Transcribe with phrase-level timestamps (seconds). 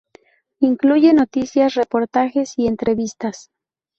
[0.61, 3.51] Incluye noticias, reportajes y entrevistas.